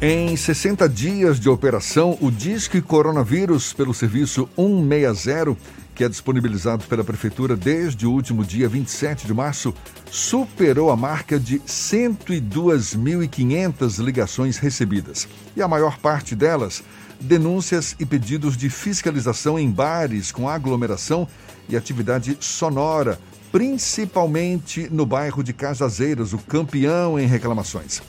Em 0.00 0.36
60 0.36 0.88
dias 0.90 1.40
de 1.40 1.48
operação, 1.48 2.18
o 2.20 2.30
Disque 2.30 2.82
Coronavírus 2.82 3.72
pelo 3.72 3.94
serviço 3.94 4.46
160, 4.54 5.56
que 5.94 6.04
é 6.04 6.08
disponibilizado 6.08 6.84
pela 6.84 7.02
Prefeitura 7.02 7.56
desde 7.56 8.06
o 8.06 8.12
último 8.12 8.44
dia 8.44 8.68
27 8.68 9.26
de 9.26 9.32
março, 9.32 9.72
superou 10.10 10.90
a 10.90 10.96
marca 10.96 11.40
de 11.40 11.60
102.500 11.60 14.04
ligações 14.04 14.58
recebidas. 14.58 15.26
E 15.56 15.62
a 15.62 15.68
maior 15.68 15.96
parte 15.96 16.36
delas, 16.36 16.84
denúncias 17.18 17.96
e 17.98 18.04
pedidos 18.04 18.54
de 18.54 18.68
fiscalização 18.68 19.58
em 19.58 19.70
bares 19.70 20.30
com 20.30 20.46
aglomeração 20.46 21.26
e 21.70 21.76
atividade 21.76 22.36
sonora, 22.38 23.18
principalmente 23.50 24.90
no 24.90 25.06
bairro 25.06 25.42
de 25.42 25.54
Cajazeiras, 25.54 26.34
o 26.34 26.38
campeão 26.38 27.18
em 27.18 27.26
reclamações. 27.26 28.02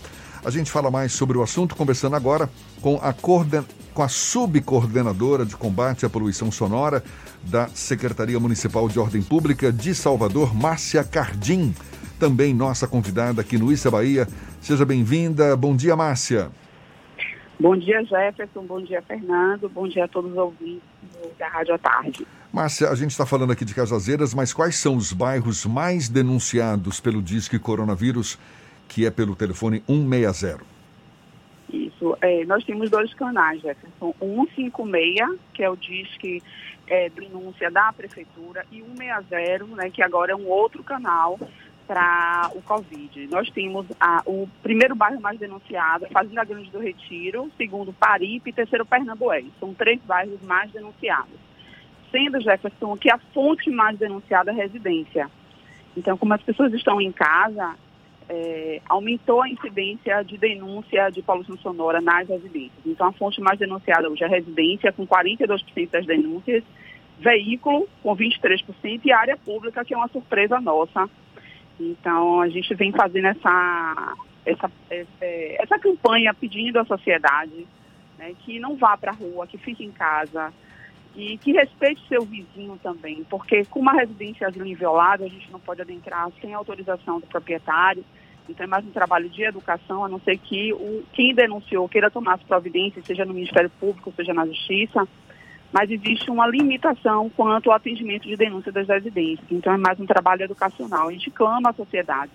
A 0.44 0.50
gente 0.50 0.72
fala 0.72 0.90
mais 0.90 1.12
sobre 1.12 1.38
o 1.38 1.44
assunto 1.44 1.76
conversando 1.76 2.16
agora 2.16 2.50
com 2.82 3.00
a, 3.02 3.14
coorden... 3.14 3.64
com 3.94 4.04
a 4.04 4.08
subcoordenadora 4.08 5.46
de 5.46 5.56
combate 5.56 6.06
à 6.06 6.10
poluição 6.10 6.52
sonora 6.52 7.04
da 7.44 7.68
Secretaria 7.70 8.40
Municipal 8.40 8.88
de 8.88 9.00
Ordem 9.00 9.22
Pública 9.22 9.72
de 9.72 9.94
Salvador, 9.96 10.56
Márcia 10.56 11.04
Cardim, 11.04 11.74
também 12.20 12.54
nossa 12.54 12.88
convidada 12.88 13.42
aqui 13.42 13.58
no 13.58 13.72
Issa 13.72 13.92
Bahia. 13.92 14.28
Seja 14.62 14.86
bem-vinda. 14.86 15.56
Bom 15.56 15.76
dia, 15.76 15.96
Márcia. 15.96 16.50
Bom 17.60 17.76
dia, 17.76 18.04
Jefferson. 18.04 18.64
Bom 18.64 18.82
dia, 18.82 19.02
Fernando. 19.02 19.70
Bom 19.70 19.88
dia 19.88 20.06
a 20.06 20.08
todos 20.08 20.32
os 20.32 20.38
ouvintes 20.38 20.82
da 21.40 21.48
Rádio 21.48 21.74
à 21.74 21.78
Tarde. 21.78 22.28
Márcia, 22.54 22.90
a 22.90 22.96
gente 22.96 23.12
está 23.12 23.26
falando 23.26 23.52
aqui 23.52 23.66
de 23.66 23.74
Cajazeiras, 23.74 24.34
mas 24.34 24.54
quais 24.54 24.76
são 24.76 24.96
os 24.96 25.12
bairros 25.12 25.66
mais 25.66 26.08
denunciados 26.08 27.00
pelo 27.00 27.22
Disque 27.22 27.60
Coronavírus 27.60 28.38
que 28.88 29.06
é 29.06 29.12
pelo 29.12 29.36
telefone 29.36 29.84
160. 29.88 30.78
Isso. 31.72 32.18
É, 32.22 32.46
nós 32.46 32.64
temos 32.64 32.90
dois 32.90 33.14
canais, 33.14 33.62
Jefferson. 33.62 34.14
156, 34.20 35.40
que 35.54 35.64
é 35.64 35.70
o 35.70 35.76
Disque 35.76 36.42
é, 36.88 37.10
Denúncia 37.10 37.70
da 37.70 37.92
Prefeitura, 37.92 38.66
e 38.72 38.82
160, 38.82 39.66
né, 39.76 39.90
que 39.90 40.02
agora 40.02 40.32
é 40.32 40.36
um 40.36 40.48
outro 40.48 40.84
canal 40.84 41.38
para 41.86 42.52
o 42.54 42.62
Covid. 42.62 43.28
Nós 43.28 43.50
temos 43.50 43.86
a, 44.00 44.22
o 44.26 44.48
primeiro 44.62 44.96
bairro 44.96 45.22
mais 45.22 45.40
denunciado, 45.40 46.06
Fazenda 46.12 46.44
Grande 46.44 46.70
do 46.70 46.80
Retiro, 46.80 47.50
segundo 47.58 47.94
Paripe 47.94 48.50
e 48.50 48.54
terceiro 48.54 48.86
Pernambués. 48.86 49.46
São 49.60 49.74
três 49.74 50.00
bairros 50.02 50.42
mais 50.42 50.70
denunciados. 50.72 51.40
Sendo, 52.12 52.42
Jefferson, 52.42 52.96
que 52.98 53.12
a 53.12 53.18
fonte 53.34 53.70
mais 53.70 53.98
denunciada 53.98 54.52
é 54.52 54.54
a 54.54 54.58
residência. 54.58 55.30
Então, 55.96 56.18
como 56.18 56.34
as 56.34 56.42
pessoas 56.42 56.74
estão 56.74 57.02
em 57.02 57.12
casa, 57.12 57.76
é, 58.30 58.82
aumentou 58.88 59.42
a 59.42 59.50
incidência 59.50 60.22
de 60.24 60.38
denúncia 60.38 61.10
de 61.10 61.22
poluição 61.22 61.58
sonora 61.58 62.02
nas 62.02 62.28
residências. 62.28 62.86
Então, 62.86 63.08
a 63.08 63.14
fonte 63.14 63.40
mais 63.40 63.58
denunciada 63.58 64.10
hoje 64.10 64.24
é 64.24 64.28
residência, 64.28 64.92
com 64.92 65.08
42% 65.08 65.90
das 65.90 66.06
denúncias, 66.06 66.64
veículo, 67.20 67.88
com 68.04 68.16
23%, 68.16 69.02
e 69.06 69.12
área 69.12 69.38
pública, 69.38 69.84
que 69.86 69.94
é 69.94 69.98
uma 69.98 70.10
surpresa 70.10 70.60
nossa. 70.60 71.10
Então, 71.80 72.42
a 72.42 72.50
gente 72.50 72.74
vem 72.76 72.92
fazendo 72.92 73.28
essa, 73.28 74.14
essa, 74.46 74.72
essa, 74.90 75.26
essa 75.60 75.80
campanha 75.80 76.34
pedindo 76.34 76.80
à 76.80 76.86
sociedade 76.86 77.68
né, 78.18 78.34
que 78.40 78.60
não 78.60 78.76
vá 78.76 78.98
para 78.98 79.12
a 79.12 79.16
rua, 79.16 79.48
que 79.48 79.58
fique 79.58 79.86
em 79.86 79.92
casa, 79.92 80.52
e 81.16 81.38
que 81.40 81.52
respeite 81.52 82.08
seu 82.08 82.22
vizinho 82.22 82.80
também, 82.82 83.24
porque 83.30 83.66
com 83.66 83.80
uma 83.80 83.94
residência 83.94 84.48
inviolada, 84.56 85.26
a 85.26 85.28
gente 85.28 85.52
não 85.52 85.60
pode 85.60 85.82
adentrar 85.82 86.30
sem 86.40 86.54
autorização 86.54 87.20
do 87.20 87.26
proprietário. 87.26 88.06
Então 88.50 88.64
é 88.64 88.68
mais 88.68 88.86
um 88.86 88.92
trabalho 88.92 89.30
de 89.30 89.44
educação, 89.44 90.06
a 90.06 90.10
não 90.10 90.20
ser 90.20 90.38
que 90.38 90.74
o, 90.74 91.04
quem 91.14 91.34
denunciou 91.34 91.88
queira 91.90 92.10
tomar 92.10 92.36
as 92.36 92.44
providências, 92.44 93.06
seja 93.06 93.26
no 93.26 93.34
Ministério 93.34 93.70
Público, 93.80 94.14
seja 94.16 94.34
na 94.34 94.46
Justiça, 94.46 95.08
mas 95.72 95.92
existe 95.92 96.32
uma 96.32 96.48
limitação 96.48 97.30
quanto 97.30 97.70
ao 97.70 97.76
atendimento 97.76 98.28
de 98.28 98.36
denúncia 98.36 98.72
das 98.72 98.88
residências. 98.88 99.46
Então 99.52 99.74
é 99.74 99.78
mais 99.78 100.00
um 100.00 100.06
trabalho 100.06 100.44
educacional. 100.44 101.10
A 101.10 101.12
gente 101.12 101.30
clama 101.30 101.72
à 101.72 101.74
sociedade. 101.74 102.32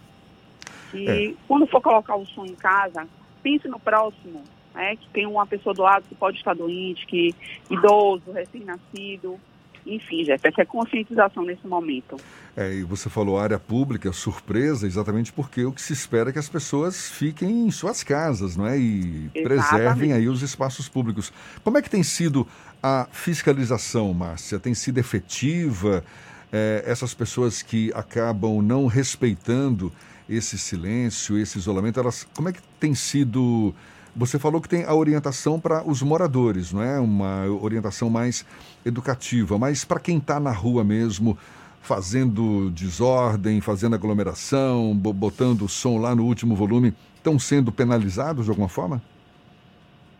E 0.92 1.08
é. 1.08 1.34
quando 1.48 1.66
for 1.66 1.80
colocar 1.80 2.16
o 2.16 2.26
som 2.26 2.44
em 2.44 2.54
casa, 2.54 3.06
pense 3.42 3.66
no 3.66 3.80
próximo, 3.80 4.42
né, 4.74 4.96
que 4.96 5.08
tem 5.08 5.26
uma 5.26 5.46
pessoa 5.46 5.74
do 5.74 5.82
lado 5.82 6.04
que 6.06 6.14
pode 6.14 6.36
estar 6.36 6.54
doente, 6.54 7.06
que 7.06 7.34
idoso, 7.70 8.30
recém-nascido, 8.32 9.40
enfim, 9.87 10.31
essa 10.31 10.62
é 10.62 10.65
conscientização 10.65 11.44
nesse 11.44 11.66
momento. 11.66 12.16
É, 12.56 12.72
e 12.72 12.82
você 12.82 13.09
falou 13.09 13.38
área 13.38 13.59
pública, 13.59 14.12
surpresa, 14.12 14.87
exatamente 14.87 15.32
porque 15.32 15.65
o 15.65 15.72
que 15.72 15.81
se 15.81 15.93
espera 15.93 16.31
é 16.31 16.32
que 16.32 16.38
as 16.38 16.48
pessoas 16.48 17.10
fiquem 17.10 17.66
em 17.66 17.70
suas 17.70 18.03
casas, 18.04 18.56
não 18.56 18.66
é? 18.66 18.78
E 18.78 19.31
exatamente. 19.34 19.43
preservem 19.43 20.12
aí 20.12 20.28
os 20.28 20.43
espaços 20.43 20.88
públicos. 20.88 21.32
Como 21.65 21.78
é 21.78 21.82
que 21.82 21.91
tem 21.91 22.03
sido 22.03 22.47
a 22.82 23.09
fiscalização, 23.10 24.12
Márcia? 24.12 24.59
Tem 24.59 24.75
sido 24.75 24.98
efetiva? 24.98 26.04
É, 26.53 26.84
essas 26.87 27.14
pessoas 27.14 27.62
que 27.62 27.91
acabam 27.94 28.60
não 28.60 28.87
respeitando 28.87 29.91
esse 30.28 30.59
silêncio, 30.59 31.38
esse 31.38 31.59
isolamento, 31.59 31.99
elas, 31.99 32.26
como 32.34 32.49
é 32.49 32.53
que 32.53 32.60
tem 32.78 32.94
sido 32.94 33.75
você 34.14 34.38
falou 34.38 34.60
que 34.60 34.68
tem 34.68 34.84
a 34.84 34.94
orientação 34.94 35.58
para 35.58 35.82
os 35.88 36.02
moradores, 36.02 36.72
não 36.72 36.82
é? 36.82 37.00
Uma 37.00 37.46
orientação 37.46 38.10
mais 38.10 38.44
educativa, 38.84 39.58
mas 39.58 39.84
para 39.84 39.98
quem 39.98 40.18
está 40.18 40.38
na 40.38 40.52
rua 40.52 40.84
mesmo, 40.84 41.36
fazendo 41.80 42.70
desordem, 42.70 43.60
fazendo 43.60 43.94
aglomeração, 43.94 44.94
botando 44.94 45.62
o 45.62 45.68
som 45.68 45.98
lá 45.98 46.14
no 46.14 46.24
último 46.24 46.54
volume, 46.54 46.94
estão 47.16 47.38
sendo 47.38 47.72
penalizados 47.72 48.44
de 48.44 48.50
alguma 48.50 48.68
forma? 48.68 49.02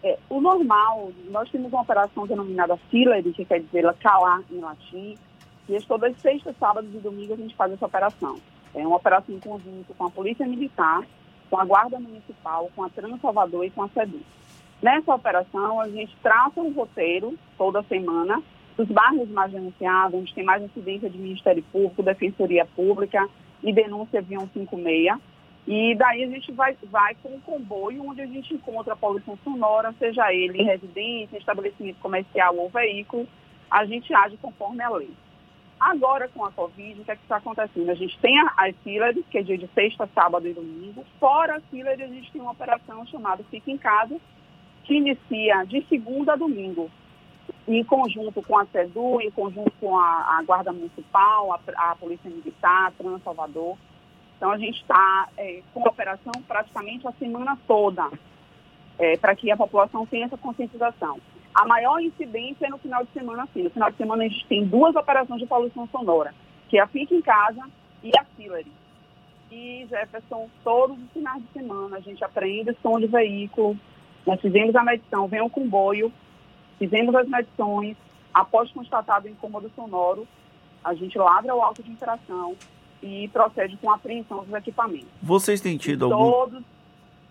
É, 0.03 0.19
o 0.29 0.41
normal, 0.41 1.13
nós 1.31 1.49
temos 1.51 1.73
uma 1.73 1.83
operação 1.83 2.27
denominada 2.27 2.77
Fillery, 2.91 3.33
que 3.33 3.45
quer 3.45 3.61
dizer 3.61 3.85
calar 4.01 4.41
em 4.51 4.59
latim, 4.59 5.17
e 5.69 5.81
todas 5.83 6.19
sextas, 6.21 6.57
sábados 6.59 6.91
e 6.93 6.99
domingos 6.99 7.39
a 7.39 7.43
gente 7.43 7.55
faz 7.55 7.73
essa 7.73 7.87
operação. 7.87 8.37
É 8.75 8.85
uma 8.85 8.97
operação 8.97 9.35
em 9.35 9.39
conjunto 9.39 9.95
com 9.97 10.07
a 10.07 10.11
Polícia 10.11 10.47
Militar, 10.47 11.03
com 11.53 11.61
a 11.61 11.67
Guarda 11.67 12.01
Municipal, 12.01 12.71
com 12.75 12.83
a 12.83 12.89
Trans 12.89 13.21
Salvador 13.21 13.67
e 13.67 13.71
com 13.71 13.83
a 13.83 13.89
SEDU. 13.89 14.21
Nessa 14.81 15.15
operação, 15.15 15.83
a 15.83 15.89
gente 15.91 16.17
traça 16.23 16.59
um 16.59 16.73
roteiro 16.73 17.39
toda 17.59 17.83
semana 17.83 18.43
dos 18.75 18.89
bairros 18.89 19.29
mais 19.29 19.53
denunciados, 19.53 20.19
onde 20.19 20.33
tem 20.33 20.43
mais 20.43 20.63
incidência 20.63 21.11
de 21.11 21.19
Ministério 21.19 21.63
Público, 21.71 22.03
Defensoria 22.03 22.65
Pública 22.75 23.29
e 23.63 23.71
denúncia 23.71 24.23
via 24.23 24.41
156. 24.41 25.19
E 25.69 25.95
daí 25.95 26.25
a 26.25 26.29
gente 26.29 26.51
vai, 26.53 26.75
vai 26.91 27.15
com 27.23 27.29
um 27.29 27.41
comboio 27.41 28.03
onde 28.09 28.23
a 28.23 28.27
gente 28.27 28.55
encontra 28.55 28.95
a 28.95 28.97
poluição 28.97 29.39
sonora, 29.45 29.95
seja 29.99 30.33
ele 30.33 30.63
em 30.63 30.65
residência, 30.65 31.37
estabelecimento 31.37 31.99
comercial 32.01 32.57
ou 32.57 32.71
veículo, 32.71 33.29
a 33.71 33.85
gente 33.85 34.13
age 34.15 34.39
conforme 34.39 34.83
a 34.83 34.89
lei. 34.89 35.11
Agora, 35.85 36.29
com 36.29 36.45
a 36.45 36.53
Covid, 36.53 37.01
o 37.01 37.05
que 37.05 37.11
é 37.11 37.15
está 37.15 37.39
acontecendo? 37.39 37.91
A 37.91 37.95
gente 37.95 38.17
tem 38.21 38.39
as 38.57 38.75
Hillary, 38.87 39.25
que 39.29 39.39
é 39.39 39.43
dia 39.43 39.59
de 39.59 39.67
sexta, 39.75 40.09
sábado 40.15 40.47
e 40.47 40.53
domingo. 40.53 41.05
Fora 41.19 41.57
as 41.57 41.63
Hillary, 41.73 42.05
a 42.05 42.07
gente 42.07 42.31
tem 42.31 42.41
uma 42.41 42.53
operação 42.53 43.05
chamada 43.07 43.43
Fica 43.51 43.69
em 43.69 43.77
Casa, 43.77 44.17
que 44.85 44.95
inicia 44.95 45.65
de 45.65 45.85
segunda 45.89 46.35
a 46.35 46.37
domingo, 46.37 46.89
em 47.67 47.83
conjunto 47.83 48.41
com 48.43 48.57
a 48.57 48.67
SEDU, 48.67 49.21
em 49.23 49.31
conjunto 49.33 49.73
com 49.81 49.99
a, 49.99 50.39
a 50.39 50.43
Guarda 50.45 50.73
Municipal, 50.73 51.53
a, 51.53 51.91
a, 51.91 51.97
Polícia 51.97 52.31
Militar, 52.31 52.87
a 52.87 52.91
Trans 52.93 53.23
Salvador. 53.25 53.77
Então, 54.37 54.53
a 54.53 54.59
gente 54.59 54.81
está 54.81 55.29
é, 55.37 55.63
com 55.75 55.85
a 55.85 55.91
operação 55.91 56.33
praticamente 56.47 57.09
a 57.09 57.13
semana 57.15 57.59
toda, 57.67 58.09
é, 59.01 59.17
para 59.17 59.35
que 59.35 59.51
a 59.51 59.57
população 59.57 60.07
tenha 60.07 60.27
essa 60.27 60.39
conscientização. 60.39 61.19
A 61.55 61.67
maior 61.67 62.01
incidência 62.01 62.67
é 62.67 62.71
no 62.71 62.79
final 62.79 63.05
de 63.05 63.13
semana, 63.13 63.47
sim. 63.53 63.63
No 63.63 63.71
final 63.71 63.91
de 63.91 63.97
semana 63.97 64.25
a 64.25 64.29
gente 64.29 64.47
tem 64.47 64.65
duas 64.65 64.95
operações 64.97 65.41
de 65.41 65.47
poluição 65.47 65.87
sonora, 65.89 66.35
que 66.69 66.79
é 66.79 66.81
a 66.81 66.87
Fica 66.87 67.15
em 67.15 67.21
Casa 67.21 67.63
e 68.03 68.11
a 68.17 68.25
Hillary. 68.39 68.73
E, 69.51 69.87
Jefferson, 69.91 70.49
todos 70.65 70.97
os 70.99 71.11
finais 71.13 71.43
de 71.43 71.49
semana 71.53 71.99
a 71.99 72.01
gente 72.01 72.25
aprende 72.25 72.75
som 72.83 72.99
de 72.99 73.07
veículo, 73.07 73.77
nós 74.27 74.41
fizemos 74.41 74.75
a 74.75 74.83
medição, 74.83 75.29
vem 75.29 75.43
o 75.43 75.51
comboio, 75.51 76.11
fizemos 76.79 77.15
as 77.15 77.29
medições, 77.29 77.97
após 78.33 78.71
constatado 78.71 79.27
o 79.27 79.31
incômodo 79.31 79.71
sonoro, 79.77 80.27
a 80.83 80.95
gente 80.95 81.19
lavra 81.19 81.55
o 81.55 81.61
auto 81.61 81.83
de 81.83 81.91
interação 81.91 82.57
e 83.03 83.29
procede 83.29 83.77
com 83.77 83.91
a 83.91 83.97
apreensão 83.97 84.43
dos 84.43 84.55
equipamentos. 84.55 85.09
Vocês 85.23 85.61
têm 85.61 85.77
tido 85.77 86.07
algum... 86.07 86.31
Todos, 86.31 86.63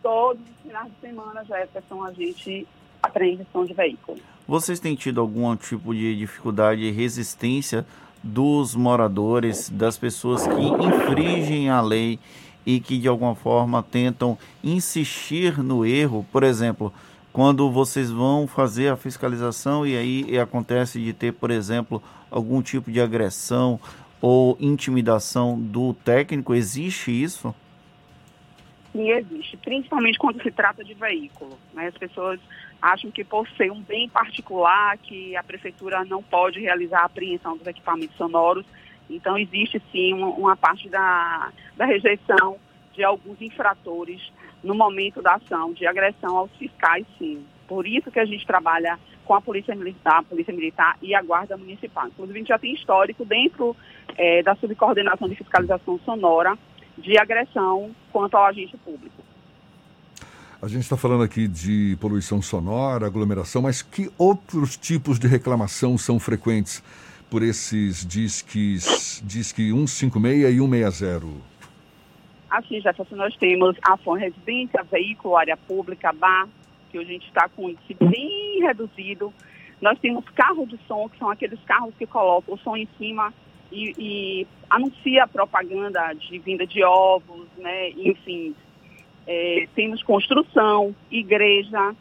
todos 0.03 0.44
os 0.44 0.62
finais 0.62 0.91
de 0.91 1.00
semana, 1.01 1.44
Jefferson, 1.44 2.03
a 2.03 2.13
gente 2.13 2.67
apreensão 3.01 3.65
de 3.65 3.74
veículo. 3.74 4.19
Vocês 4.48 4.80
têm 4.80 4.95
tido 4.95 5.21
algum 5.21 5.56
tipo 5.56 5.94
de 5.94 6.15
dificuldade 6.15 6.81
e 6.81 6.92
resistência 6.92 7.86
dos 8.24 8.75
moradores, 8.75 9.69
das 9.69 9.98
pessoas 9.98 10.45
que 10.45 10.62
infringem 10.62 11.69
a 11.69 11.81
lei 11.81 12.19
e 12.65 12.80
que 12.80 12.98
de 12.98 13.07
alguma 13.07 13.36
forma 13.36 13.81
tentam 13.81 14.38
insistir 14.63 15.57
no 15.63 15.86
erro? 15.86 16.25
Por 16.31 16.44
exemplo, 16.44 16.94
quando 17.31 17.71
vocês 17.71 18.12
vão 18.12 18.45
fazer 18.45 18.89
a 18.89 18.98
fiscalização 18.98 19.88
e 19.88 19.95
aí 19.98 20.38
acontece 20.38 21.00
de 21.00 21.13
ter, 21.13 21.33
por 21.33 21.50
exemplo, 21.50 22.01
algum 22.30 22.62
tipo 22.62 22.92
de 22.92 23.00
agressão 23.00 23.80
ou 24.21 24.57
intimidação 24.59 25.59
do 25.59 25.94
técnico, 25.94 26.53
existe 26.53 27.12
isso? 27.12 27.56
Sim, 28.92 29.09
existe, 29.09 29.57
principalmente 29.57 30.18
quando 30.18 30.42
se 30.44 30.51
trata 30.51 30.83
de 30.83 30.94
veículo. 30.94 31.57
Né? 31.74 31.88
As 31.88 31.98
pessoas 31.98 32.39
acham 32.81 33.12
que 33.12 33.24
por 33.24 33.48
ser 33.50 33.72
um 33.72 33.81
bem 33.81 34.10
particular, 34.10 34.98
que 34.98 35.36
a 35.36 35.44
prefeitura 35.44 36.04
não 36.04 36.24
pode 36.24 36.60
realizar 36.60 37.01
a 37.01 37.06
apreensão 37.06 37.56
dos 37.56 37.68
equipamentos 37.68 38.16
sonoros. 38.18 38.66
Então, 39.10 39.38
existe 39.38 39.81
sim 39.92 40.13
uma, 40.13 40.56
parte 40.56 40.89
da, 40.89 41.51
da 41.78 41.86
rejeição 41.86 42.57
de 42.94 43.04
alguns 43.04 43.42
infratores 43.42 44.22
no 44.63 44.74
momento 44.74 45.22
da 45.22 45.36
ação 45.36 45.74
de 45.74 45.86
agressão 45.86 46.38
aos 46.38 46.51
fiscais, 46.57 47.06
sim. 47.18 47.45
Por 47.68 47.86
isso 47.86 48.12
que 48.12 48.19
a 48.19 48.25
gente 48.25 48.45
trabalha 48.45 49.00
com 49.25 49.34
a 49.34 49.42
Polícia 49.42 49.75
Militar, 49.75 50.19
a 50.19 50.24
Polícia 50.24 50.54
Militar 50.54 50.98
e 51.01 51.13
a 51.13 51.22
Guarda 51.22 51.57
Municipal. 51.57 52.07
Inclusive, 52.07 52.38
a 52.38 52.42
gente 52.42 52.50
já 52.50 52.60
tem 52.60 52.74
histórico 52.74 53.24
dentro 53.24 53.75
é, 54.18 54.44
da 54.44 54.56
Subcoordenação 54.56 55.30
de 55.30 55.36
Fiscalização 55.36 56.00
Sonora 56.00 56.57
de 56.98 57.18
agressão 57.18 57.92
quanto 58.12 58.36
ao 58.36 58.45
agente 58.45 58.77
público. 58.77 59.31
A 60.62 60.68
gente 60.68 60.84
está 60.84 60.96
falando 60.96 61.24
aqui 61.24 61.48
de 61.48 61.98
poluição 62.00 62.40
sonora, 62.40 63.08
aglomeração, 63.08 63.63
mas 63.63 63.81
que 63.81 64.12
outros 64.16 64.78
tipos 64.78 65.18
de 65.18 65.25
reclamação 65.25 65.98
são 65.98 66.19
frequentes 66.19 66.84
por 67.31 67.42
esses 67.42 68.06
disques, 68.06 69.24
disque 69.25 69.72
156 69.72 70.54
e 70.54 70.60
160? 70.60 71.25
Assim, 72.48 72.80
Jefferson, 72.80 73.16
nós 73.16 73.36
temos 73.38 73.75
a 73.81 73.98
FON 73.98 74.13
Residência, 74.13 74.84
veículo, 74.84 75.36
área 75.36 75.58
pública, 75.58 76.13
bar, 76.13 76.48
que 76.92 77.00
a 77.00 77.04
gente 77.04 77.25
está 77.25 77.50
com 77.50 77.68
índice 77.68 77.96
bem 77.96 78.60
reduzido. 78.62 79.34
Nós 79.81 79.98
temos 79.98 80.24
carros 80.36 80.69
de 80.69 80.80
som, 80.88 81.10
que 81.10 81.18
são 81.18 81.31
aqueles 81.31 81.60
carros 81.62 81.96
que 81.98 82.06
colocam 82.06 82.54
o 82.54 82.60
som 82.60 82.78
em 82.78 82.88
cima 83.00 83.34
e, 83.72 83.96
e 83.98 84.48
anuncia 84.69 85.25
propaganda 85.28 86.13
de 86.13 86.38
vinda 86.38 86.68
de 86.68 86.84
ovos, 86.84 87.48
né? 87.58 87.90
Enfim, 87.90 88.54
é, 89.27 89.68
temos 89.75 90.01
construção, 90.03 90.95
igreja. 91.09 91.95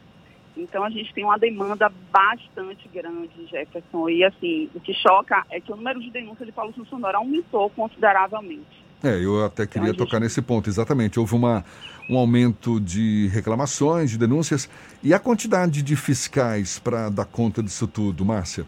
Então 0.56 0.84
a 0.84 0.90
gente 0.90 1.12
tem 1.14 1.24
uma 1.24 1.38
demanda 1.38 1.90
bastante 2.10 2.88
grande, 2.88 3.46
Jefferson. 3.48 4.08
E 4.08 4.24
assim, 4.24 4.68
o 4.74 4.80
que 4.80 4.92
choca 4.94 5.44
é 5.50 5.60
que 5.60 5.72
o 5.72 5.76
número 5.76 6.00
de 6.00 6.10
denúncias 6.10 6.46
de 6.46 6.52
poluição 6.52 6.84
sonora 6.86 7.18
aumentou 7.18 7.70
consideravelmente. 7.70 8.80
É, 9.02 9.24
eu 9.24 9.44
até 9.44 9.62
então, 9.62 9.72
queria 9.72 9.90
então, 9.90 10.04
tocar 10.04 10.18
gente... 10.18 10.24
nesse 10.24 10.42
ponto, 10.42 10.68
exatamente. 10.68 11.18
Houve 11.18 11.34
uma, 11.34 11.64
um 12.08 12.18
aumento 12.18 12.78
de 12.78 13.28
reclamações, 13.28 14.10
de 14.10 14.18
denúncias. 14.18 14.68
E 15.02 15.14
a 15.14 15.18
quantidade 15.18 15.82
de 15.82 15.96
fiscais 15.96 16.78
para 16.78 17.08
dar 17.08 17.24
conta 17.24 17.62
disso 17.62 17.86
tudo, 17.86 18.24
Márcia? 18.24 18.66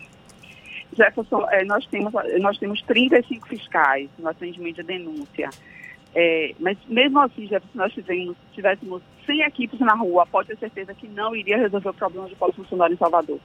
Jefferson, 0.97 1.47
é, 1.51 1.65
nós, 1.65 1.87
temos, 1.87 2.13
nós 2.41 2.59
temos 2.59 2.81
35 2.83 3.49
fiscais 3.49 4.09
no 4.19 4.29
atendimento 4.29 4.77
de 4.77 4.83
denúncia. 4.83 5.51
É, 6.15 6.55
mas 6.59 6.77
mesmo 6.87 7.19
assim, 7.21 7.43
Jefferson, 7.43 7.73
se 7.73 7.79
nós 7.79 7.93
tivéssemos, 7.93 8.37
tivéssemos 8.53 9.03
100 9.25 9.41
equipes 9.43 9.81
na 9.81 9.95
rua, 9.95 10.27
pode 10.27 10.49
ter 10.49 10.59
certeza 10.59 10.95
que 10.95 11.09
não 11.09 11.35
iria 11.35 11.57
resolver 11.57 11.89
o 11.89 11.95
problema 11.95 12.29
de 12.29 12.35
poluição 12.35 12.65
sonora 12.67 12.93
em 12.93 12.97
Salvador. 12.97 13.39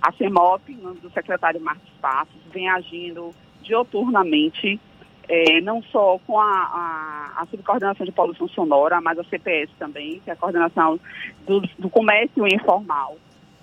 A 0.00 0.12
CEMOP, 0.12 0.72
do 1.00 1.10
secretário 1.10 1.60
Marcos 1.60 1.90
Passos, 2.00 2.40
vem 2.52 2.68
agindo 2.68 3.30
dioturnamente, 3.62 4.80
é, 5.28 5.60
não 5.60 5.82
só 5.84 6.18
com 6.26 6.38
a, 6.38 6.44
a, 6.44 7.42
a, 7.42 7.46
subcoordenação 7.46 8.04
de 8.04 8.12
poluição 8.12 8.48
sonora, 8.48 9.00
mas 9.00 9.18
a 9.18 9.24
CPS 9.24 9.72
também, 9.78 10.20
que 10.20 10.30
é 10.30 10.32
a 10.32 10.36
coordenação 10.36 10.98
do, 11.46 11.60
do 11.78 11.88
comércio 11.88 12.46
informal 12.46 13.16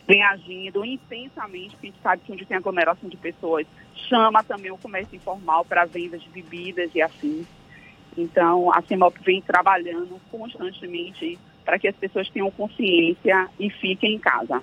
vem 0.09 0.23
agindo 0.23 0.83
intensamente, 0.83 1.75
porque 1.75 1.85
a 1.85 1.91
gente 1.91 2.01
sabe 2.01 2.21
que 2.25 2.31
onde 2.31 2.43
tem 2.43 2.57
aglomeração 2.57 3.07
de 3.07 3.15
pessoas, 3.15 3.67
chama 3.93 4.43
também 4.43 4.71
o 4.71 4.77
comércio 4.77 5.15
informal 5.15 5.63
para 5.63 5.85
venda 5.85 6.17
de 6.17 6.27
bebidas 6.29 6.89
e 6.95 7.01
assim. 7.01 7.45
Então, 8.19 8.73
a 8.73 8.81
CEMOP 8.81 9.17
vem 9.23 9.41
trabalhando 9.41 10.19
constantemente 10.29 11.39
para 11.63 11.79
que 11.79 11.87
as 11.87 11.95
pessoas 11.95 12.29
tenham 12.29 12.51
consciência 12.51 13.47
e 13.59 13.69
fiquem 13.69 14.15
em 14.15 14.19
casa. 14.19 14.61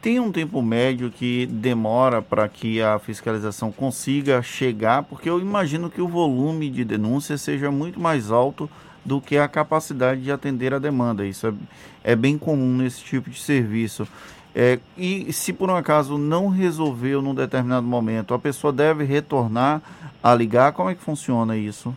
Tem 0.00 0.18
um 0.18 0.32
tempo 0.32 0.60
médio 0.62 1.10
que 1.10 1.46
demora 1.46 2.20
para 2.20 2.48
que 2.48 2.82
a 2.82 2.98
fiscalização 2.98 3.70
consiga 3.70 4.42
chegar, 4.42 5.04
porque 5.04 5.30
eu 5.30 5.38
imagino 5.38 5.88
que 5.88 6.00
o 6.00 6.08
volume 6.08 6.70
de 6.70 6.84
denúncias 6.84 7.40
seja 7.40 7.70
muito 7.70 8.00
mais 8.00 8.30
alto 8.30 8.68
do 9.04 9.20
que 9.20 9.36
a 9.36 9.46
capacidade 9.46 10.22
de 10.22 10.32
atender 10.32 10.74
a 10.74 10.78
demanda. 10.78 11.24
Isso 11.24 11.46
é, 11.46 12.12
é 12.12 12.16
bem 12.16 12.36
comum 12.36 12.78
nesse 12.78 13.02
tipo 13.04 13.30
de 13.30 13.38
serviço. 13.38 14.08
É, 14.54 14.78
e 14.98 15.32
se 15.32 15.52
por 15.52 15.70
um 15.70 15.76
acaso 15.76 16.18
não 16.18 16.48
resolveu 16.48 17.22
num 17.22 17.34
determinado 17.34 17.86
momento, 17.86 18.34
a 18.34 18.38
pessoa 18.38 18.72
deve 18.72 19.04
retornar 19.04 19.80
a 20.22 20.34
ligar? 20.34 20.72
Como 20.72 20.90
é 20.90 20.94
que 20.94 21.02
funciona 21.02 21.56
isso? 21.56 21.94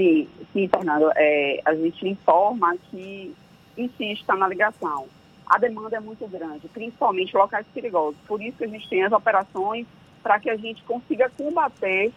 Sim, 0.00 0.26
sim, 0.54 0.66
Fernando. 0.66 1.12
É, 1.14 1.60
a 1.62 1.74
gente 1.74 2.08
informa 2.08 2.74
que 2.90 3.34
insiste 3.76 4.26
na 4.28 4.48
ligação. 4.48 5.06
A 5.46 5.58
demanda 5.58 5.94
é 5.94 6.00
muito 6.00 6.26
grande, 6.26 6.66
principalmente 6.68 7.36
locais 7.36 7.66
perigosos. 7.74 8.18
Por 8.26 8.40
isso 8.40 8.56
que 8.56 8.64
a 8.64 8.68
gente 8.68 8.88
tem 8.88 9.02
as 9.02 9.12
operações 9.12 9.86
para 10.22 10.40
que 10.40 10.48
a 10.48 10.56
gente 10.56 10.82
consiga 10.84 11.28
combater 11.28 12.14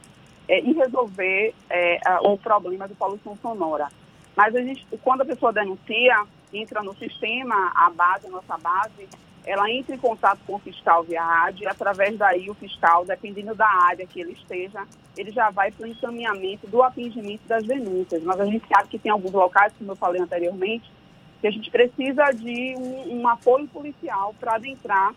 é, 0.47 0.61
e 0.61 0.71
resolver 0.71 1.53
é, 1.69 1.99
o 2.21 2.37
problema 2.37 2.87
de 2.87 2.93
poluição 2.93 3.37
sonora. 3.41 3.89
Mas 4.33 4.55
a 4.55 4.61
gente, 4.61 4.87
quando 5.01 5.21
a 5.21 5.25
pessoa 5.25 5.51
denuncia, 5.51 6.23
entra 6.53 6.81
no 6.81 6.95
sistema, 6.95 7.73
a 7.75 7.89
base, 7.89 8.27
a 8.27 8.29
nossa 8.29 8.57
base, 8.59 9.09
ela 9.45 9.69
entra 9.69 9.95
em 9.95 9.99
contato 9.99 10.39
com 10.47 10.55
o 10.55 10.59
fiscal 10.59 11.03
via 11.03 11.21
rádio 11.21 11.63
e 11.63 11.67
através 11.67 12.17
daí 12.17 12.49
o 12.49 12.53
fiscal, 12.53 13.05
dependendo 13.05 13.53
da 13.53 13.67
área 13.67 14.07
que 14.07 14.21
ele 14.21 14.31
esteja, 14.31 14.85
ele 15.17 15.31
já 15.31 15.49
vai 15.49 15.71
para 15.71 15.85
o 15.85 15.89
encaminhamento 15.89 16.67
do 16.67 16.81
atendimento 16.81 17.41
das 17.47 17.63
denúncias. 17.63 18.23
Mas 18.23 18.39
a 18.39 18.45
gente 18.45 18.65
sabe 18.67 18.87
que 18.89 18.99
tem 18.99 19.11
alguns 19.11 19.33
locais, 19.33 19.73
como 19.77 19.91
eu 19.91 19.95
falei 19.95 20.21
anteriormente, 20.21 20.89
que 21.41 21.47
a 21.47 21.51
gente 21.51 21.69
precisa 21.69 22.31
de 22.31 22.75
um, 22.77 23.19
um 23.19 23.27
apoio 23.27 23.67
policial 23.67 24.33
para 24.39 24.55
adentrar 24.55 25.13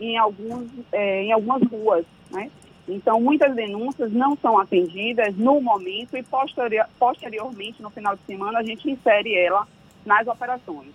em, 0.00 0.16
alguns, 0.16 0.70
é, 0.92 1.24
em 1.24 1.32
algumas 1.32 1.62
ruas, 1.64 2.06
né? 2.30 2.50
Então, 2.86 3.18
muitas 3.20 3.54
denúncias 3.54 4.12
não 4.12 4.36
são 4.36 4.58
atendidas 4.58 5.34
no 5.36 5.60
momento 5.60 6.16
e 6.16 6.22
posterior, 6.22 6.86
posteriormente, 6.98 7.82
no 7.82 7.90
final 7.90 8.14
de 8.14 8.22
semana, 8.24 8.58
a 8.58 8.62
gente 8.62 8.90
insere 8.90 9.34
ela 9.34 9.66
nas 10.04 10.26
operações. 10.26 10.92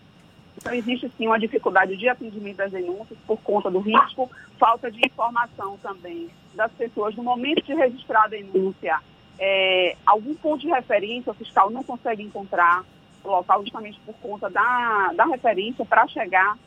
Então, 0.59 0.73
existe 0.73 1.09
sim 1.17 1.25
uma 1.25 1.39
dificuldade 1.39 1.95
de 1.95 2.09
atendimento 2.09 2.57
das 2.57 2.71
denúncias 2.71 3.17
por 3.25 3.39
conta 3.41 3.71
do 3.71 3.79
risco, 3.79 4.29
falta 4.59 4.91
de 4.91 4.99
informação 5.05 5.77
também 5.81 6.29
das 6.53 6.71
pessoas 6.73 7.15
no 7.15 7.23
momento 7.23 7.63
de 7.63 7.73
registrar 7.73 8.25
a 8.25 8.27
denúncia. 8.27 8.99
É, 9.39 9.95
algum 10.05 10.35
ponto 10.35 10.59
de 10.59 10.67
referência 10.67 11.31
o 11.31 11.35
fiscal 11.35 11.69
não 11.69 11.81
consegue 11.81 12.21
encontrar 12.21 12.83
o 13.23 13.29
local 13.29 13.61
justamente 13.63 13.97
por 14.05 14.13
conta 14.15 14.49
da, 14.49 15.13
da 15.15 15.25
referência 15.25 15.85
para 15.85 16.05
chegar 16.07 16.57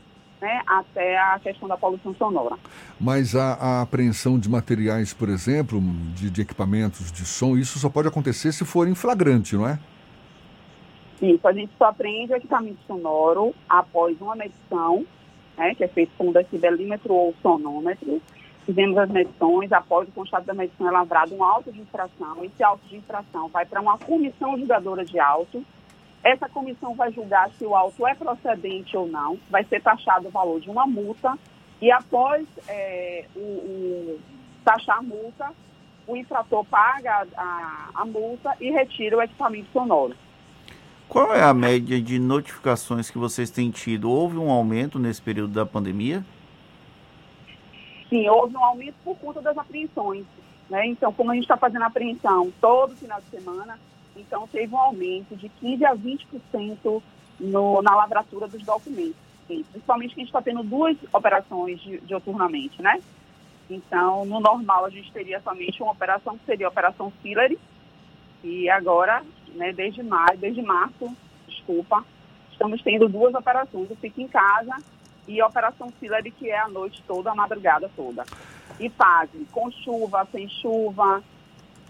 né, 0.40 0.62
até 0.66 1.18
a 1.18 1.38
questão 1.38 1.68
da 1.68 1.76
poluição 1.76 2.14
sonora. 2.14 2.56
Mas 2.98 3.36
a, 3.36 3.54
a 3.54 3.82
apreensão 3.82 4.38
de 4.38 4.48
materiais, 4.48 5.12
por 5.12 5.28
exemplo, 5.28 5.80
de, 6.14 6.30
de 6.30 6.40
equipamentos 6.40 7.12
de 7.12 7.26
som, 7.26 7.58
isso 7.58 7.78
só 7.78 7.90
pode 7.90 8.08
acontecer 8.08 8.52
se 8.52 8.64
for 8.64 8.88
em 8.88 8.94
flagrante, 8.94 9.54
não 9.54 9.68
é? 9.68 9.78
Isso, 11.22 11.46
a 11.46 11.52
gente 11.52 11.72
só 11.78 11.84
aprende 11.84 12.32
equipamento 12.32 12.80
sonoro 12.84 13.54
após 13.68 14.20
uma 14.20 14.34
medição, 14.34 15.06
né, 15.56 15.72
que 15.72 15.84
é 15.84 15.88
feita 15.88 16.10
com 16.18 16.32
decibelímetro 16.32 17.14
ou 17.14 17.32
sonômetro. 17.40 18.20
Fizemos 18.66 18.98
as 18.98 19.08
medições, 19.08 19.70
após 19.70 20.08
o 20.08 20.12
constato 20.12 20.46
da 20.46 20.54
medição 20.54 20.88
é 20.88 20.90
lavrado 20.90 21.32
um 21.32 21.44
auto 21.44 21.70
de 21.70 21.80
infração. 21.80 22.44
Esse 22.44 22.64
auto 22.64 22.84
de 22.88 22.96
infração 22.96 23.46
vai 23.48 23.64
para 23.64 23.80
uma 23.80 23.96
comissão 23.98 24.58
julgadora 24.58 25.04
de 25.04 25.20
auto. 25.20 25.64
Essa 26.24 26.48
comissão 26.48 26.94
vai 26.94 27.12
julgar 27.12 27.50
se 27.52 27.64
o 27.64 27.76
auto 27.76 28.04
é 28.04 28.14
procedente 28.16 28.96
ou 28.96 29.06
não. 29.06 29.38
Vai 29.48 29.62
ser 29.64 29.80
taxado 29.80 30.26
o 30.26 30.30
valor 30.30 30.60
de 30.60 30.70
uma 30.70 30.86
multa. 30.86 31.38
E 31.80 31.90
após 31.90 32.46
é, 32.68 33.26
o, 33.34 33.38
o, 33.38 34.20
taxar 34.64 34.98
a 34.98 35.02
multa, 35.02 35.52
o 36.06 36.16
infrator 36.16 36.64
paga 36.64 37.26
a, 37.36 37.90
a 37.94 38.04
multa 38.04 38.56
e 38.60 38.70
retira 38.70 39.16
o 39.16 39.22
equipamento 39.22 39.68
sonoro. 39.72 40.16
Qual 41.12 41.34
é 41.34 41.42
a 41.42 41.52
média 41.52 42.00
de 42.00 42.18
notificações 42.18 43.10
que 43.10 43.18
vocês 43.18 43.50
têm 43.50 43.70
tido? 43.70 44.10
Houve 44.10 44.38
um 44.38 44.50
aumento 44.50 44.98
nesse 44.98 45.20
período 45.20 45.52
da 45.52 45.66
pandemia? 45.66 46.24
Sim, 48.08 48.26
houve 48.30 48.56
um 48.56 48.64
aumento 48.64 48.94
por 49.04 49.14
conta 49.18 49.42
das 49.42 49.58
apreensões. 49.58 50.24
Né? 50.70 50.86
Então, 50.86 51.12
como 51.12 51.30
a 51.30 51.34
gente 51.34 51.44
está 51.44 51.58
fazendo 51.58 51.82
apreensão 51.82 52.50
todo 52.62 52.96
final 52.96 53.20
de 53.20 53.26
semana, 53.26 53.78
então 54.16 54.48
teve 54.50 54.74
um 54.74 54.78
aumento 54.78 55.36
de 55.36 55.50
15% 55.62 55.84
a 55.84 55.94
20% 55.94 57.02
no, 57.38 57.82
na 57.82 57.94
lavratura 57.94 58.48
dos 58.48 58.62
documentos. 58.62 59.16
Sim, 59.46 59.66
principalmente 59.70 60.14
que 60.14 60.20
a 60.20 60.24
gente 60.24 60.30
está 60.30 60.40
tendo 60.40 60.62
duas 60.62 60.96
operações 61.12 61.78
de, 61.82 62.00
dioturnamente, 62.00 62.80
né? 62.80 62.98
Então, 63.68 64.24
no 64.24 64.40
normal, 64.40 64.86
a 64.86 64.90
gente 64.90 65.12
teria 65.12 65.42
somente 65.42 65.82
uma 65.82 65.92
operação, 65.92 66.38
que 66.38 66.46
seria 66.46 66.68
a 66.68 66.70
Operação 66.70 67.12
Fillery, 67.22 67.58
e 68.42 68.70
agora 68.70 69.22
né, 69.54 69.72
desde 69.72 70.02
maio, 70.02 70.38
desde 70.38 70.62
março, 70.62 71.14
desculpa, 71.48 72.04
estamos 72.50 72.82
tendo 72.82 73.08
duas 73.08 73.34
operações, 73.34 73.90
o 73.90 73.96
Fica 73.96 74.20
em 74.20 74.28
Casa 74.28 74.76
e 75.26 75.40
a 75.40 75.46
Operação 75.46 75.92
Celery, 76.00 76.30
que 76.30 76.50
é 76.50 76.58
a 76.58 76.68
noite 76.68 77.02
toda, 77.06 77.30
a 77.30 77.34
madrugada 77.34 77.90
toda. 77.94 78.24
E 78.80 78.88
fazem 78.88 79.44
com 79.52 79.70
chuva, 79.70 80.26
sem 80.32 80.48
chuva, 80.48 81.22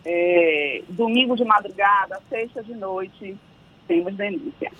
é, 0.05 0.83
domingo 0.89 1.37
de 1.37 1.45
madrugada, 1.45 2.21
sexta 2.29 2.63
de 2.63 2.75
noite, 2.75 3.37
temos 3.87 4.15
denúncia. 4.17 4.71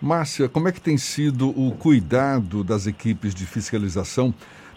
Márcia, 0.00 0.48
como 0.48 0.68
é 0.68 0.72
que 0.72 0.80
tem 0.80 0.98
sido 0.98 1.50
o 1.50 1.72
cuidado 1.76 2.64
das 2.64 2.86
equipes 2.86 3.34
de 3.34 3.46
fiscalização, 3.46 4.34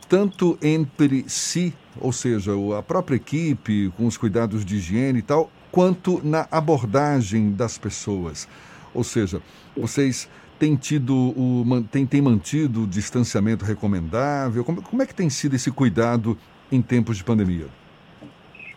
tanto 0.08 0.58
entre 0.62 1.28
si, 1.28 1.74
ou 2.00 2.14
seja, 2.14 2.52
a 2.78 2.84
própria 2.84 3.16
equipe, 3.16 3.92
com 3.98 4.06
os 4.06 4.18
cuidados 4.18 4.64
de 4.64 4.76
higiene 4.76 5.20
e 5.20 5.24
tal, 5.24 5.50
quanto 5.76 6.26
na 6.26 6.48
abordagem 6.50 7.52
das 7.52 7.78
pessoas? 7.78 8.48
Ou 8.94 9.04
seja, 9.04 9.42
vocês 9.76 10.30
têm 10.58 10.78
tido 10.78 11.14
o 11.14 11.66
têm, 11.92 12.06
têm 12.06 12.22
mantido 12.22 12.84
o 12.84 12.88
distanciamento 12.88 13.66
recomendável? 13.66 14.64
Como, 14.64 14.82
como 14.82 15.04
é 15.04 15.06
que 15.06 15.14
tem 15.14 15.30
sido 15.30 15.54
esse 15.54 15.70
cuidado 15.70 16.38
em 16.72 16.82
tempos 16.82 17.18
de 17.18 17.26
pandemia? 17.26 17.68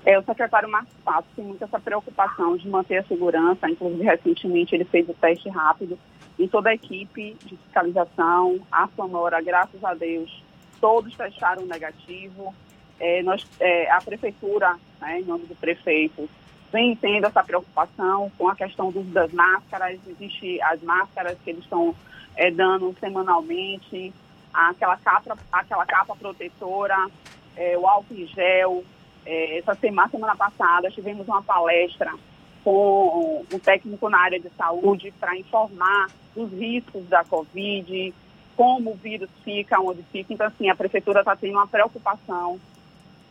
É, 0.05 0.19
o 0.19 0.25
secretário 0.25 0.69
Marcos 0.69 0.93
Passo 1.05 1.29
tem 1.37 1.45
muita 1.45 1.67
essa 1.67 1.79
preocupação 1.79 2.57
de 2.57 2.69
manter 2.69 2.97
a 2.97 3.05
segurança, 3.05 3.71
inclusive 3.71 4.03
recentemente 4.03 4.75
ele 4.75 4.85
fez 4.85 5.09
o 5.09 5.15
teste 5.15 5.49
rápido 5.51 5.97
em 6.37 6.49
toda 6.49 6.71
a 6.71 6.75
equipe 6.75 7.37
de 7.45 7.57
fiscalização, 7.59 8.59
a 8.73 8.89
Sonora, 8.97 9.41
graças 9.41 9.85
a 9.85 9.95
Deus, 9.95 10.43
todos 10.81 11.15
fecharam 11.15 11.65
negativo. 11.65 12.53
É, 12.99 13.23
nós, 13.23 13.47
é, 13.61 13.89
a 13.93 14.01
prefeitura, 14.01 14.75
né, 15.01 15.21
em 15.21 15.25
nome 15.25 15.47
do 15.47 15.55
prefeito, 15.55 16.29
vem 16.73 16.95
tendo 16.97 17.27
essa 17.27 17.43
preocupação 17.43 18.31
com 18.37 18.49
a 18.49 18.55
questão 18.55 18.91
do 18.91 19.03
das 19.05 19.33
máscaras. 19.33 19.99
Existem 20.07 20.63
as 20.63 20.83
máscaras 20.83 21.39
que 21.43 21.51
eles 21.51 21.63
estão 21.63 21.95
é, 22.37 22.51
dando 22.51 22.95
semanalmente, 23.01 24.13
aquela 24.53 24.97
capa, 24.97 25.37
aquela 25.53 25.87
capa 25.87 26.17
protetora, 26.17 27.09
é, 27.57 27.77
o 27.77 27.87
álcool 27.87 28.15
em 28.15 28.27
gel. 28.27 28.85
É, 29.27 29.59
essa 29.59 29.75
semana, 29.75 30.09
semana 30.09 30.37
passada 30.37 30.91
tivemos 30.91 31.27
uma 31.27 31.43
palestra 31.43 32.13
com 32.65 33.45
um 33.53 33.59
técnico 33.59 34.09
na 34.09 34.21
área 34.21 34.41
de 34.41 34.49
saúde 34.51 35.13
para 35.19 35.37
informar 35.37 36.09
dos 36.35 36.53
riscos 36.53 37.07
da 37.09 37.25
Covid, 37.25 38.15
como 38.57 38.93
o 38.93 38.95
vírus 38.95 39.31
fica, 39.45 39.81
onde 39.81 40.03
fica. 40.05 40.33
Então, 40.33 40.47
assim, 40.47 40.69
a 40.69 40.75
prefeitura 40.75 41.21
está 41.21 41.35
tendo 41.37 41.55
uma 41.55 41.67
preocupação 41.67 42.59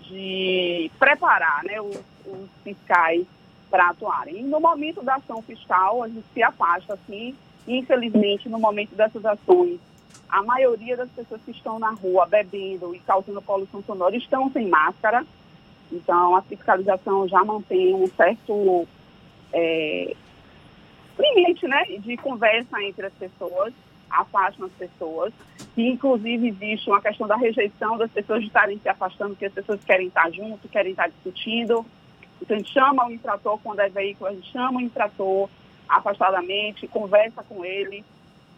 de 0.07 0.91
preparar 0.97 1.63
né, 1.63 1.79
os, 1.81 1.97
os 2.25 2.49
fiscais 2.63 3.25
para 3.69 3.89
atuarem. 3.89 4.39
E 4.39 4.43
no 4.43 4.59
momento 4.59 5.03
da 5.03 5.15
ação 5.15 5.41
fiscal, 5.41 6.03
a 6.03 6.07
gente 6.07 6.25
se 6.33 6.41
afasta, 6.41 6.93
assim, 6.93 7.35
infelizmente, 7.67 8.49
no 8.49 8.59
momento 8.59 8.95
dessas 8.95 9.25
ações, 9.25 9.79
a 10.29 10.43
maioria 10.43 10.97
das 10.97 11.09
pessoas 11.09 11.41
que 11.43 11.51
estão 11.51 11.79
na 11.79 11.91
rua 11.91 12.25
bebendo 12.25 12.93
e 12.93 12.99
causando 12.99 13.41
poluição 13.41 13.81
sonora 13.83 14.15
estão 14.15 14.51
sem 14.51 14.67
máscara. 14.67 15.25
Então, 15.91 16.35
a 16.35 16.41
fiscalização 16.41 17.27
já 17.27 17.43
mantém 17.43 17.93
um 17.93 18.07
certo 18.07 18.87
é, 19.53 20.15
limite 21.17 21.67
né, 21.67 21.83
de 21.99 22.17
conversa 22.17 22.81
entre 22.83 23.05
as 23.05 23.13
pessoas, 23.13 23.73
afastam 24.09 24.65
as 24.65 24.71
pessoas. 24.73 25.33
E, 25.75 25.87
inclusive, 25.87 26.47
existe 26.47 26.89
uma 26.89 27.01
questão 27.01 27.27
da 27.27 27.35
rejeição 27.35 27.97
das 27.97 28.11
pessoas 28.11 28.41
de 28.41 28.47
estarem 28.47 28.79
se 28.79 28.89
afastando, 28.89 29.31
porque 29.31 29.45
as 29.45 29.53
pessoas 29.53 29.83
querem 29.83 30.07
estar 30.07 30.29
junto, 30.31 30.67
querem 30.67 30.91
estar 30.91 31.09
discutindo. 31.09 31.85
Então, 32.41 32.55
a 32.55 32.59
gente 32.59 32.73
chama 32.73 33.07
o 33.07 33.11
infrator, 33.11 33.59
quando 33.63 33.79
é 33.79 33.89
veículo, 33.89 34.29
a 34.29 34.33
gente 34.33 34.51
chama 34.51 34.79
o 34.79 34.81
infrator 34.81 35.49
afastadamente, 35.87 36.87
conversa 36.87 37.43
com 37.43 37.63
ele, 37.63 38.03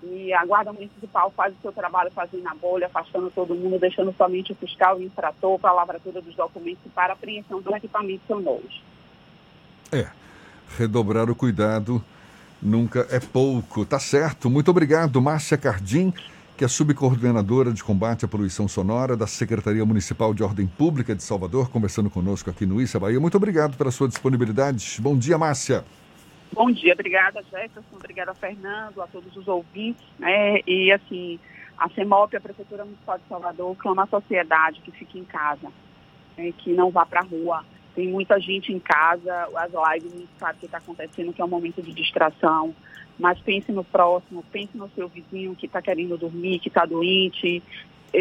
e 0.02 0.34
a 0.34 0.46
Guarda 0.46 0.72
Municipal 0.72 1.32
faz 1.36 1.54
o 1.54 1.62
seu 1.62 1.72
trabalho 1.72 2.10
fazendo 2.12 2.48
a 2.48 2.56
bolha, 2.56 2.88
afastando 2.88 3.30
todo 3.32 3.54
mundo, 3.54 3.80
deixando 3.80 4.14
somente 4.18 4.52
o 4.52 4.56
fiscal 4.56 5.00
e 5.00 5.04
o 5.04 5.08
infrator 5.08 5.60
para 5.60 5.72
a 5.72 5.74
lavratura 5.74 6.22
dos 6.22 6.36
documentos 6.36 6.86
e 6.86 6.90
para 6.90 7.14
a 7.14 7.16
apreensão 7.16 7.62
dos 7.62 7.74
equipamentos 7.74 8.26
sonoros. 8.26 8.82
É, 9.92 10.08
redobrar 10.78 11.30
o 11.30 11.36
cuidado 11.36 12.04
nunca 12.62 13.08
é 13.10 13.20
pouco. 13.20 13.86
Tá 13.86 14.00
certo. 14.00 14.50
Muito 14.50 14.70
obrigado, 14.72 15.22
Márcia 15.22 15.58
Cardim, 15.58 16.14
que 16.58 16.66
é 16.66 16.68
subcoordenadora 16.68 17.72
de 17.72 17.84
combate 17.84 18.26
à 18.26 18.28
poluição 18.28 18.68
sonora 18.68 19.16
da 19.16 19.28
Secretaria 19.28 19.86
Municipal 19.86 20.34
de 20.34 20.44
Ordem 20.44 20.68
Pública 20.68 21.16
de 21.16 21.24
Salvador, 21.24 21.70
conversando 21.70 22.10
conosco 22.10 22.50
aqui 22.50 22.66
no 22.66 22.82
Issa 22.82 23.00
Bahia. 23.00 23.20
Muito 23.20 23.38
obrigado 23.38 23.78
pela 23.78 23.92
sua 23.92 24.08
disponibilidade. 24.08 24.98
Bom 25.00 25.18
dia, 25.18 25.38
Márcia. 25.38 25.84
Bom 26.52 26.72
dia, 26.72 26.94
obrigada, 26.94 27.44
Jefferson, 27.44 27.96
obrigada, 27.96 28.34
Fernando, 28.34 29.02
a 29.02 29.08
todos 29.08 29.36
os 29.38 29.48
ouvintes. 29.48 30.04
Né? 30.18 30.60
E, 30.66 30.92
assim, 30.92 31.40
a 31.78 31.88
CEMOP, 31.90 32.36
a 32.36 32.42
Prefeitura 32.42 32.84
Municipal 32.84 33.18
de 33.20 33.24
Salvador, 33.30 33.76
clama 33.78 34.04
à 34.04 34.08
sociedade 34.08 34.82
que 34.82 34.92
fique 34.92 35.20
em 35.20 35.24
casa, 35.24 35.72
né? 36.38 36.52
que 36.58 36.74
não 36.74 36.90
vá 36.90 37.06
para 37.06 37.22
a 37.22 37.24
rua. 37.24 37.64
Tem 38.00 38.08
muita 38.08 38.40
gente 38.40 38.72
em 38.72 38.80
casa, 38.80 39.50
as 39.54 39.74
lives 39.74 40.14
não 40.14 40.26
sabe 40.40 40.54
o 40.56 40.60
que 40.62 40.66
está 40.68 40.78
acontecendo, 40.78 41.34
que 41.34 41.42
é 41.42 41.44
um 41.44 41.50
momento 41.50 41.82
de 41.82 41.92
distração. 41.92 42.74
Mas 43.20 43.38
pense 43.42 43.74
no 43.74 43.84
próximo, 43.84 44.42
pense 44.54 44.78
no 44.78 44.90
seu 44.92 45.10
vizinho 45.10 45.54
que 45.54 45.66
está 45.66 45.82
querendo 45.82 46.18
dormir, 46.18 46.60
que 46.60 46.70
está 46.70 46.86
doente, 46.86 47.62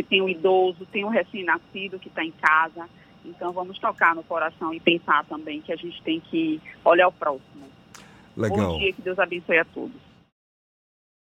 tem 0.08 0.20
um 0.20 0.28
idoso, 0.28 0.85
tem 0.87 1.04
um 1.04 1.08
recém-nascido 1.08 1.97
que 2.00 2.08
está 2.08 2.25
em 2.25 2.32
casa. 2.32 2.88
Então 3.25 3.52
vamos 3.52 3.78
tocar 3.78 4.16
no 4.16 4.25
coração 4.25 4.75
e 4.75 4.80
pensar 4.80 5.25
também 5.26 5.61
que 5.61 5.73
a 5.73 5.76
gente 5.76 6.02
tem 6.02 6.18
que 6.18 6.61
olhar 6.85 7.06
o 7.06 7.12
próximo. 7.12 7.68
Legal. 8.37 8.73
Bom 8.73 8.78
dia, 8.80 8.92
que 8.92 9.00
Deus 9.00 9.16
abençoe 9.16 9.58
a 9.58 9.64
todos. 9.64 10.08